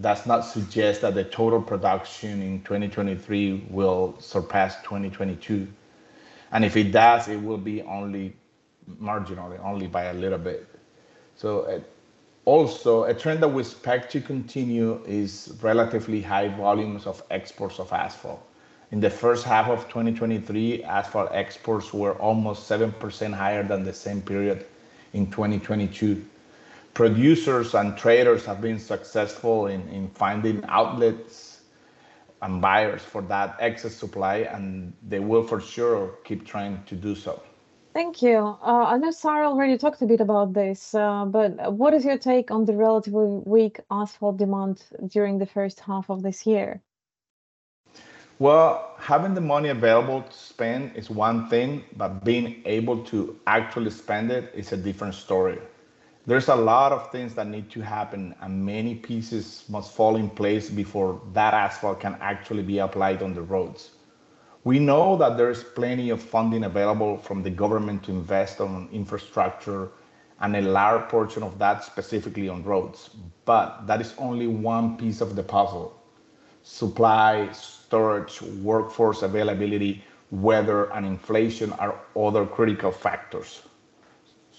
does 0.00 0.24
not 0.26 0.40
suggest 0.40 1.00
that 1.00 1.14
the 1.14 1.24
total 1.24 1.60
production 1.60 2.42
in 2.42 2.62
2023 2.62 3.66
will 3.70 4.14
surpass 4.20 4.76
2022. 4.82 5.66
And 6.52 6.64
if 6.64 6.76
it 6.76 6.92
does, 6.92 7.28
it 7.28 7.42
will 7.42 7.58
be 7.58 7.82
only 7.82 8.34
marginally, 9.00 9.62
only 9.64 9.86
by 9.86 10.04
a 10.04 10.14
little 10.14 10.38
bit. 10.38 10.66
So 11.36 11.62
uh, 11.62 11.80
also 12.44 13.04
a 13.04 13.14
trend 13.14 13.42
that 13.42 13.48
we 13.48 13.62
expect 13.62 14.12
to 14.12 14.20
continue 14.20 15.02
is 15.06 15.56
relatively 15.60 16.20
high 16.20 16.48
volumes 16.48 17.06
of 17.06 17.22
exports 17.30 17.78
of 17.78 17.92
asphalt. 17.92 18.42
In 18.92 19.00
the 19.00 19.10
first 19.10 19.44
half 19.44 19.68
of 19.68 19.88
2023, 19.88 20.82
asphalt 20.82 21.30
exports 21.32 21.92
were 21.92 22.14
almost 22.14 22.68
7% 22.68 23.32
higher 23.32 23.62
than 23.62 23.84
the 23.84 23.92
same 23.92 24.20
period 24.20 24.66
in 25.12 25.30
2022. 25.30 26.24
Producers 26.94 27.74
and 27.74 27.96
traders 27.96 28.44
have 28.44 28.60
been 28.60 28.78
successful 28.78 29.66
in, 29.66 29.88
in 29.88 30.08
finding 30.10 30.64
outlets 30.66 31.60
and 32.42 32.60
buyers 32.60 33.02
for 33.02 33.22
that 33.22 33.56
excess 33.60 33.94
supply, 33.94 34.38
and 34.38 34.92
they 35.06 35.20
will 35.20 35.42
for 35.42 35.60
sure 35.60 36.18
keep 36.24 36.46
trying 36.46 36.82
to 36.84 36.94
do 36.94 37.14
so. 37.14 37.40
Thank 37.92 38.22
you. 38.22 38.38
Uh, 38.38 38.84
I 38.86 38.98
know 38.98 39.10
Sarah 39.10 39.48
already 39.48 39.76
talked 39.76 40.00
a 40.02 40.06
bit 40.06 40.20
about 40.20 40.52
this, 40.52 40.94
uh, 40.94 41.24
but 41.24 41.72
what 41.72 41.92
is 41.92 42.04
your 42.04 42.18
take 42.18 42.50
on 42.50 42.64
the 42.64 42.76
relatively 42.76 43.42
weak 43.44 43.80
asphalt 43.90 44.36
demand 44.36 44.84
during 45.08 45.38
the 45.38 45.46
first 45.46 45.80
half 45.80 46.08
of 46.08 46.22
this 46.22 46.46
year? 46.46 46.82
Well, 48.38 48.94
having 48.98 49.34
the 49.34 49.40
money 49.40 49.68
available 49.68 50.22
to 50.22 50.32
spend 50.32 50.96
is 50.96 51.10
one 51.10 51.48
thing, 51.48 51.84
but 51.96 52.24
being 52.24 52.62
able 52.64 53.04
to 53.04 53.38
actually 53.46 53.90
spend 53.90 54.30
it 54.30 54.52
is 54.54 54.72
a 54.72 54.76
different 54.76 55.14
story. 55.14 55.58
There's 56.26 56.48
a 56.48 56.54
lot 56.54 56.92
of 56.92 57.10
things 57.10 57.34
that 57.34 57.46
need 57.46 57.70
to 57.70 57.80
happen, 57.80 58.34
and 58.42 58.64
many 58.64 58.94
pieces 58.94 59.64
must 59.70 59.94
fall 59.94 60.16
in 60.16 60.28
place 60.28 60.68
before 60.68 61.22
that 61.32 61.54
asphalt 61.54 62.00
can 62.00 62.16
actually 62.20 62.62
be 62.62 62.78
applied 62.78 63.22
on 63.22 63.32
the 63.32 63.40
roads. 63.40 63.92
We 64.64 64.78
know 64.78 65.16
that 65.16 65.38
there's 65.38 65.64
plenty 65.64 66.10
of 66.10 66.22
funding 66.22 66.64
available 66.64 67.16
from 67.16 67.42
the 67.42 67.48
government 67.48 68.02
to 68.04 68.10
invest 68.10 68.60
on 68.60 68.90
infrastructure 68.92 69.88
and 70.40 70.56
a 70.56 70.60
large 70.60 71.08
portion 71.08 71.42
of 71.42 71.58
that 71.58 71.84
specifically 71.84 72.50
on 72.50 72.64
roads, 72.64 73.08
but 73.46 73.86
that 73.86 74.02
is 74.02 74.12
only 74.18 74.46
one 74.46 74.98
piece 74.98 75.22
of 75.22 75.36
the 75.36 75.42
puzzle. 75.42 75.98
Supply, 76.62 77.50
storage, 77.52 78.42
workforce 78.42 79.22
availability, 79.22 80.04
weather, 80.30 80.92
and 80.92 81.06
inflation 81.06 81.72
are 81.74 81.98
other 82.14 82.44
critical 82.44 82.92
factors. 82.92 83.62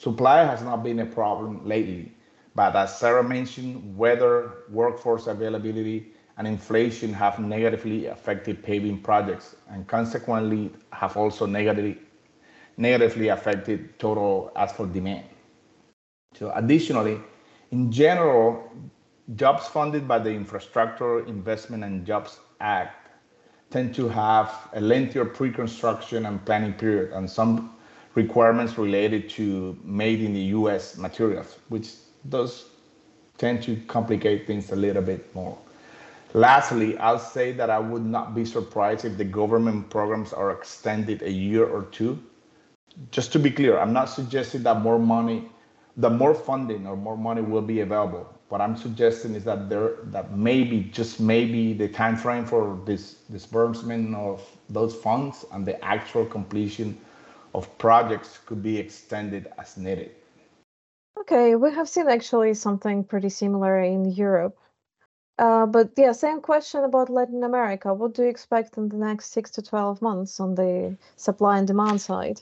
Supply 0.02 0.44
has 0.44 0.64
not 0.64 0.84
been 0.84 0.98
a 1.02 1.06
problem 1.06 1.64
lately, 1.64 2.12
but 2.56 2.76
as 2.76 2.98
Sarah 2.98 3.24
mentioned, 3.24 3.96
weather, 3.96 4.64
workforce 4.72 5.28
availability, 5.28 6.14
and 6.40 6.48
inflation 6.48 7.14
have 7.14 7.38
negatively 7.38 8.08
affected 8.08 8.64
paving 8.64 9.04
projects 9.04 9.56
and 9.70 9.88
consequently 9.88 10.72
have 10.92 11.18
also 11.18 11.46
negatively, 11.46 12.00
negatively 12.78 13.28
affected 13.28 14.00
total 14.00 14.52
asphalt 14.56 14.92
demand. 14.92 15.24
So 16.34 16.52
additionally, 16.56 17.20
in 17.70 17.92
general, 17.92 18.72
jobs 19.36 19.68
funded 19.68 20.08
by 20.08 20.18
the 20.18 20.32
Infrastructure 20.32 21.28
Investment 21.28 21.84
and 21.84 22.08
Jobs 22.08 22.40
Act 22.60 23.08
tend 23.70 23.94
to 23.94 24.10
have 24.10 24.52
a 24.74 24.82
lengthier 24.82 25.26
pre-construction 25.26 26.26
and 26.26 26.44
planning 26.44 26.74
period 26.74 27.14
and 27.14 27.30
some 27.30 27.76
requirements 28.16 28.78
related 28.78 29.30
to 29.32 29.78
made 29.84 30.22
in 30.22 30.34
the 30.34 30.46
US 30.60 30.98
materials, 30.98 31.58
which 31.70 31.94
does 32.30 32.66
tend 33.38 33.64
to 33.64 33.76
complicate 33.88 34.46
things 34.46 34.72
a 34.72 34.76
little 34.76 35.02
bit 35.02 35.34
more. 35.34 35.58
Lastly, 36.34 36.98
I'll 36.98 37.20
say 37.20 37.52
that 37.54 37.70
I 37.70 37.80
would 37.80 38.06
not 38.06 38.34
be 38.34 38.46
surprised 38.46 39.04
if 39.04 39.18
the 39.18 39.26
government 39.26 39.90
programs 39.90 40.32
are 40.32 40.52
extended 40.52 41.22
a 41.24 41.32
year 41.32 41.66
or 41.66 41.84
two. 41.92 42.20
Just 43.12 43.34
to 43.34 43.40
be 43.40 43.52
clear, 43.52 43.78
I'm 43.78 43.94
not 43.94 44.06
suggesting 44.06 44.64
that 44.64 44.82
more 44.82 45.00
money, 45.00 45.50
that 45.98 46.12
more 46.12 46.34
funding 46.34 46.88
or 46.88 46.96
more 46.96 47.18
money 47.18 47.42
will 47.42 47.62
be 47.62 47.82
available. 47.82 48.30
What 48.50 48.62
I'm 48.62 48.78
suggesting 48.78 49.36
is 49.36 49.44
that 49.46 49.70
there 49.70 49.96
that 50.06 50.38
maybe 50.38 50.90
just 50.92 51.20
maybe 51.20 51.74
the 51.74 51.88
time 51.88 52.18
frame 52.18 52.46
for 52.46 52.80
this 52.86 53.16
disbursement 53.32 54.14
of 54.16 54.46
those 54.70 54.94
funds 54.94 55.46
and 55.54 55.66
the 55.66 55.82
actual 55.84 56.26
completion 56.26 56.98
of 57.54 57.78
projects 57.78 58.40
could 58.46 58.62
be 58.64 58.78
extended 58.78 59.52
as 59.58 59.78
needed. 59.78 60.12
Okay, 61.20 61.56
we 61.56 61.72
have 61.72 61.90
seen 61.90 62.08
actually 62.08 62.54
something 62.54 63.04
pretty 63.04 63.30
similar 63.30 63.80
in 63.80 64.06
Europe. 64.06 64.58
Uh, 65.38 65.66
but 65.66 65.92
yeah, 65.98 66.12
same 66.12 66.42
question 66.42 66.84
about 66.84 67.10
Latin 67.10 67.44
America. 67.44 67.94
What 67.94 68.14
do 68.14 68.24
you 68.24 68.30
expect 68.30 68.78
in 68.78 68.90
the 68.90 68.98
next 68.98 69.32
six 69.32 69.50
to 69.52 69.62
12 69.62 70.02
months 70.02 70.40
on 70.40 70.56
the 70.56 70.96
supply 71.16 71.58
and 71.58 71.68
demand 71.68 72.00
side? 72.02 72.42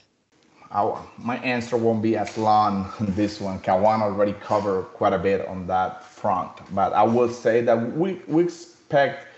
Our, 0.71 1.01
my 1.17 1.37
answer 1.37 1.77
won't 1.77 2.03
be 2.03 2.15
as 2.15 2.37
long 2.37 2.91
on 2.99 3.15
this 3.15 3.41
one. 3.41 3.59
Kawan 3.59 4.01
already 4.01 4.33
covered 4.33 4.83
quite 4.93 5.13
a 5.13 5.17
bit 5.17 5.47
on 5.47 5.65
that 5.67 6.03
front, 6.03 6.51
but 6.75 6.93
I 6.93 7.03
will 7.03 7.29
say 7.29 7.61
that 7.61 7.95
we, 7.95 8.21
we 8.27 8.43
expect 8.43 9.28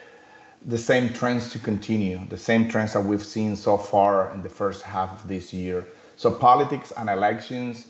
the 0.65 0.77
same 0.77 1.12
trends 1.13 1.50
to 1.51 1.60
continue, 1.60 2.22
the 2.30 2.38
same 2.38 2.70
trends 2.70 2.94
that 2.94 3.03
we've 3.03 3.25
seen 3.25 3.56
so 3.56 3.77
far 3.77 4.32
in 4.34 4.41
the 4.44 4.50
first 4.50 4.84
half 4.84 5.12
of 5.12 5.27
this 5.27 5.51
year. 5.51 5.88
So 6.18 6.30
politics 6.30 6.94
and 6.98 7.10
elections, 7.10 7.88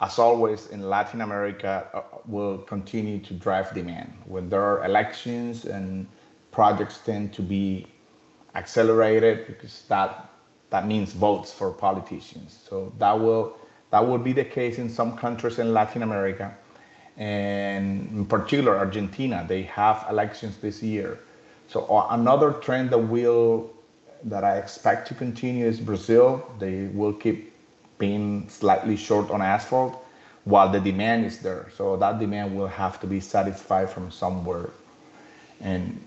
as 0.00 0.18
always 0.18 0.68
in 0.68 0.88
Latin 0.88 1.20
America, 1.20 1.86
uh, 1.92 2.02
will 2.26 2.58
continue 2.58 3.18
to 3.20 3.34
drive 3.34 3.74
demand. 3.74 4.14
When 4.24 4.48
there 4.48 4.62
are 4.62 4.84
elections 4.84 5.66
and 5.66 6.06
projects 6.50 6.98
tend 7.04 7.32
to 7.34 7.42
be 7.42 7.86
accelerated 8.54 9.46
because 9.46 9.82
that 9.88 10.30
that 10.70 10.86
means 10.86 11.12
votes 11.12 11.52
for 11.52 11.70
politicians. 11.70 12.58
So 12.68 12.92
that 12.98 13.20
will 13.20 13.56
that 13.90 14.06
will 14.06 14.18
be 14.18 14.32
the 14.32 14.44
case 14.44 14.78
in 14.78 14.88
some 14.88 15.16
countries 15.16 15.58
in 15.58 15.72
Latin 15.74 16.02
America, 16.02 16.56
and 17.16 18.08
in 18.08 18.24
particular 18.24 18.76
Argentina. 18.78 19.44
They 19.46 19.62
have 19.64 20.06
elections 20.08 20.56
this 20.56 20.82
year. 20.82 21.20
So 21.68 21.84
uh, 21.86 22.08
another 22.10 22.52
trend 22.52 22.90
that 22.90 22.98
will 22.98 23.70
that 24.24 24.44
I 24.44 24.56
expect 24.56 25.08
to 25.08 25.14
continue 25.14 25.66
is 25.66 25.80
Brazil. 25.80 26.50
They 26.58 26.86
will 26.86 27.12
keep 27.12 27.52
being 27.98 28.48
slightly 28.48 28.96
short 28.96 29.30
on 29.30 29.42
asphalt 29.42 30.02
while 30.44 30.70
the 30.70 30.80
demand 30.80 31.26
is 31.26 31.40
there. 31.40 31.66
So 31.76 31.96
that 31.96 32.18
demand 32.18 32.56
will 32.56 32.68
have 32.68 33.00
to 33.00 33.06
be 33.06 33.20
satisfied 33.20 33.90
from 33.90 34.10
somewhere. 34.10 34.70
And 35.60 36.02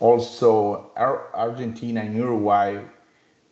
also 0.00 0.90
Argentina 0.96 2.00
and 2.00 2.14
Uruguay 2.14 2.80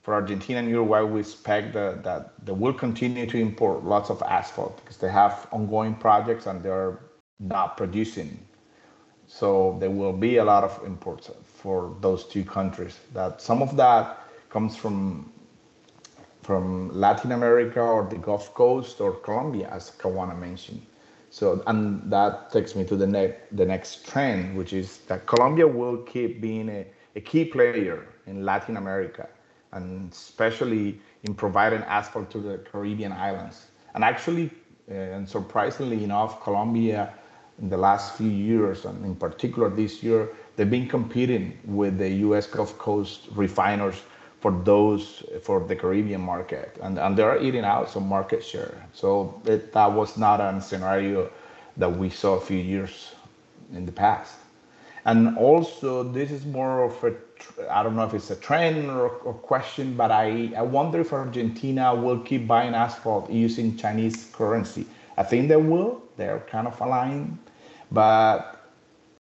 for 0.03 0.15
Argentina 0.15 0.59
and 0.59 0.69
Uruguay, 0.69 1.03
we 1.03 1.21
expect 1.21 1.73
that, 1.75 2.03
that 2.03 2.33
they 2.45 2.53
will 2.53 2.73
continue 2.73 3.25
to 3.27 3.39
import 3.39 3.85
lots 3.85 4.11
of 4.11 4.21
asphalt 4.23 4.77
because 4.79 4.97
they 4.97 5.11
have 5.11 5.47
ongoing 5.53 5.95
projects 5.95 6.47
and 6.47 6.63
they're 6.63 6.99
not 7.39 7.77
producing. 7.77 8.39
So 9.35 9.79
there 9.81 9.91
will 9.91 10.13
be 10.13 10.37
a 10.37 10.45
lot 10.45 10.63
of 10.63 10.79
imports 10.85 11.31
for 11.43 11.97
those 12.03 12.25
two 12.25 12.45
countries. 12.45 13.01
That 13.15 13.41
some 13.41 13.63
of 13.63 13.77
that 13.77 14.19
comes 14.51 14.77
from 14.77 15.33
from 16.43 16.91
Latin 16.93 17.33
America 17.33 17.81
or 17.81 18.05
the 18.05 18.19
Gulf 18.19 18.53
Coast 18.53 19.01
or 19.01 19.13
Colombia, 19.13 19.69
as 19.73 19.93
Kawana 19.93 20.39
mentioned. 20.39 20.85
So, 21.31 21.63
and 21.67 22.11
that 22.13 22.51
takes 22.53 22.77
me 22.77 22.85
to 22.85 22.95
the 22.95 23.07
next 23.07 23.57
the 23.57 23.65
next 23.65 24.07
trend, 24.07 24.55
which 24.55 24.75
is 24.75 24.99
that 25.09 25.27
Colombia 25.27 25.67
will 25.67 25.97
keep 26.13 26.43
being 26.43 26.69
a, 26.69 26.85
a 27.17 27.21
key 27.21 27.47
player 27.47 28.05
in 28.27 28.45
Latin 28.45 28.77
America 28.77 29.27
and 29.73 30.13
especially 30.13 31.01
in 31.23 31.35
providing 31.35 31.81
asphalt 31.85 32.31
to 32.33 32.39
the 32.39 32.59
Caribbean 32.59 33.13
islands. 33.13 33.69
And 33.95 34.05
actually, 34.05 34.51
uh, 34.91 35.17
and 35.17 35.27
surprisingly 35.27 36.05
enough, 36.05 36.43
Colombia 36.43 37.15
in 37.63 37.71
the 37.71 37.77
last 37.77 38.17
few 38.19 38.29
years, 38.29 38.85
and 38.85 39.05
in 39.05 39.15
particular 39.15 39.71
this 39.71 40.03
year, 40.03 40.29
they've 40.57 40.71
been 40.71 40.89
competing 40.89 41.59
with 41.65 41.97
the 41.97 42.11
U.S. 42.27 42.47
Gulf 42.47 42.77
Coast 42.77 43.29
refiners 43.33 44.03
for 44.41 44.51
those 44.65 45.23
for 45.43 45.61
the 45.61 45.77
Caribbean 45.77 46.21
market, 46.21 46.77
and, 46.83 46.99
and 46.99 47.17
they're 47.17 47.41
eating 47.41 47.65
out 47.65 47.89
some 47.89 48.09
market 48.09 48.45
share. 48.45 48.75
So 48.93 49.41
it, 49.47 49.73
that 49.73 49.93
was 49.93 50.19
not 50.19 50.41
a 50.41 50.61
scenario 50.61 51.31
that 51.77 51.89
we 51.97 52.11
saw 52.11 52.35
a 52.35 52.41
few 52.41 52.59
years 52.59 53.15
in 53.73 53.87
the 53.87 53.93
past. 53.93 54.35
And 55.05 55.39
also, 55.39 56.03
this 56.03 56.31
is 56.31 56.45
more 56.45 56.85
of 56.85 57.03
a 57.05 57.15
I 57.71 57.83
don't 57.83 57.97
know 57.97 58.05
if 58.05 58.15
it's 58.15 58.31
a 58.31 58.37
trend 58.37 58.91
or 58.91 59.07
a 59.07 59.35
question, 59.35 59.95
but 59.95 60.11
I, 60.11 60.53
I 60.57 60.63
wonder 60.63 61.01
if 61.01 61.13
Argentina 61.13 61.95
will 61.95 62.21
keep 62.21 62.47
buying 62.47 62.75
asphalt 62.75 63.31
using 63.31 63.77
Chinese 63.77 64.31
currency. 64.33 64.87
I 65.17 65.23
think 65.23 65.49
they 65.49 65.57
will. 65.57 66.03
They're 66.17 66.41
kind 66.41 66.67
of 66.67 66.81
aligned. 66.81 67.39
But 67.93 68.71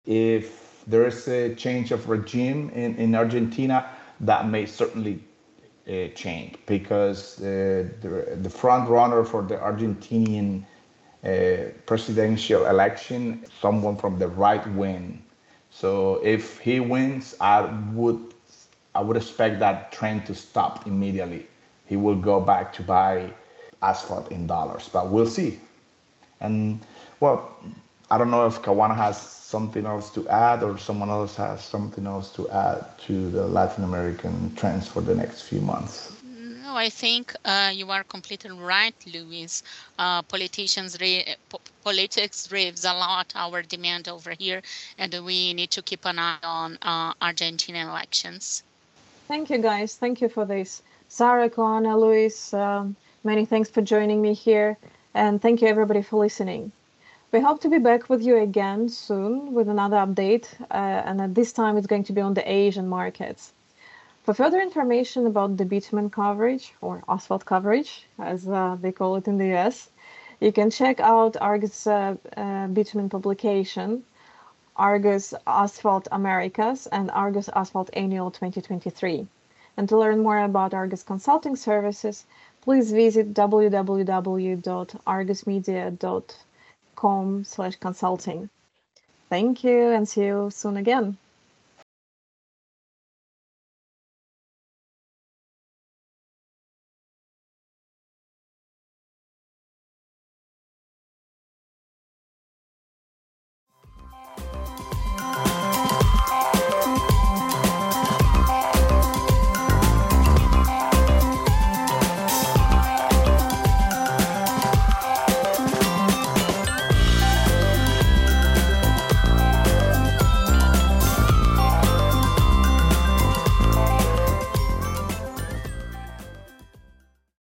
if 0.06 0.84
there 0.88 1.06
is 1.06 1.28
a 1.28 1.54
change 1.56 1.92
of 1.92 2.10
regime 2.10 2.70
in, 2.72 2.96
in 2.96 3.16
Argentina, 3.16 3.90
that 4.22 4.48
may 4.50 4.66
certainly 4.66 5.20
uh, 5.88 6.08
change 6.16 6.56
because 6.66 7.40
uh, 7.40 7.88
the, 8.02 8.38
the 8.42 8.50
front 8.50 8.90
runner 8.90 9.24
for 9.24 9.44
the 9.44 9.58
Argentinian 9.58 10.64
uh, 11.24 11.72
presidential 11.86 12.66
election, 12.66 13.46
someone 13.62 13.98
from 13.98 14.18
the 14.20 14.28
right 14.28 14.66
wing. 14.74 15.24
So 15.70 16.22
if 16.24 16.60
he 16.60 16.80
wins, 16.80 17.36
I 17.40 17.62
would 17.94 18.34
I 18.96 19.02
would 19.02 19.18
expect 19.18 19.60
that 19.60 19.92
trend 19.92 20.26
to 20.28 20.34
stop 20.34 20.88
immediately. 20.88 21.48
He 21.86 21.98
will 21.98 22.16
go 22.16 22.40
back 22.40 22.72
to 22.74 22.82
buy 22.84 23.30
asphalt 23.82 24.32
in 24.32 24.48
dollars, 24.48 24.90
but 24.92 25.10
we'll 25.10 25.28
see. 25.28 25.60
And 26.40 26.80
well, 27.20 27.58
I 28.12 28.18
don't 28.18 28.30
know 28.30 28.46
if 28.46 28.62
Kawana 28.62 28.96
has 28.96 29.20
something 29.20 29.86
else 29.86 30.10
to 30.12 30.28
add 30.30 30.64
or 30.64 30.78
someone 30.78 31.10
else 31.10 31.36
has 31.38 31.64
something 31.64 32.06
else 32.06 32.32
to 32.36 32.48
add 32.50 32.86
to 33.08 33.30
the 33.32 33.48
Latin 33.48 33.84
American 33.84 34.54
trends 34.56 34.88
for 34.88 35.02
the 35.02 35.16
next 35.16 35.44
few 35.44 35.62
months. 35.62 36.12
No, 36.24 36.76
I 36.76 36.90
think 36.90 37.34
uh, 37.46 37.72
you 37.74 37.90
are 37.92 38.04
completely 38.04 38.52
right, 38.52 38.96
Luis. 39.12 39.64
Uh, 39.98 40.22
politicians, 40.24 40.98
re- 41.00 41.36
po- 41.50 41.62
politics 41.84 42.48
drives 42.48 42.84
a 42.84 42.94
lot 42.94 43.32
our 43.36 43.62
demand 43.64 44.08
over 44.08 44.32
here, 44.32 44.62
and 44.98 45.14
we 45.24 45.54
need 45.54 45.72
to 45.72 45.82
keep 45.82 46.06
an 46.06 46.20
eye 46.20 46.38
on 46.44 46.78
uh, 46.82 47.14
Argentinian 47.16 47.88
elections. 47.90 48.64
Thank 49.28 49.50
you, 49.50 49.58
guys. 49.60 49.96
Thank 49.96 50.22
you 50.22 50.30
for 50.30 50.46
this. 50.46 50.82
Sarah, 51.08 51.50
Kawana, 51.50 52.00
Luis, 52.00 52.54
um, 52.54 52.96
many 53.24 53.46
thanks 53.46 53.70
for 53.70 53.82
joining 53.82 54.22
me 54.22 54.34
here, 54.34 54.78
and 55.14 55.42
thank 55.42 55.62
you 55.62 55.68
everybody 55.68 56.02
for 56.02 56.18
listening. 56.20 56.72
We 57.32 57.40
hope 57.40 57.60
to 57.62 57.70
be 57.70 57.80
back 57.80 58.08
with 58.08 58.22
you 58.22 58.38
again 58.38 58.88
soon 58.88 59.54
with 59.54 59.68
another 59.68 59.98
update, 59.98 60.48
uh, 60.70 61.02
and 61.06 61.20
at 61.20 61.34
this 61.34 61.52
time 61.52 61.76
it's 61.76 61.88
going 61.88 62.04
to 62.04 62.14
be 62.14 62.22
on 62.22 62.36
the 62.36 62.48
Asian 62.50 62.88
markets. 62.88 63.52
For 64.24 64.36
further 64.36 64.62
information 64.62 65.26
about 65.26 65.58
the 65.58 65.66
bitumen 65.66 66.12
coverage, 66.12 66.76
or 66.82 67.04
asphalt 67.10 67.46
coverage, 67.46 68.06
as 68.20 68.48
uh, 68.48 68.78
they 68.80 68.92
call 68.92 69.16
it 69.16 69.28
in 69.28 69.40
the 69.40 69.56
US, 69.56 69.90
you 70.40 70.52
can 70.52 70.70
check 70.70 71.00
out 71.00 71.36
Argus 71.42 71.88
uh, 71.88 72.16
uh, 72.38 72.68
bitumen 72.68 73.10
publication, 73.10 74.04
Argus 74.76 75.34
Asphalt 75.48 76.08
Americas, 76.12 76.86
and 76.88 77.10
Argus 77.10 77.50
Asphalt 77.56 77.90
Annual 77.94 78.30
2023. 78.32 79.26
And 79.78 79.90
to 79.90 79.98
learn 79.98 80.22
more 80.22 80.38
about 80.40 80.76
Argus 80.76 81.02
Consulting 81.02 81.56
Services, 81.56 82.28
please 82.62 82.92
visit 82.92 83.34
www.argusmedia.com 83.34 86.24
com 86.96 87.44
slash 87.44 87.76
consulting. 87.78 88.50
Thank 89.30 89.64
you 89.64 89.92
and 89.92 90.08
see 90.08 90.26
you 90.26 90.50
soon 90.52 90.78
again. 90.78 91.18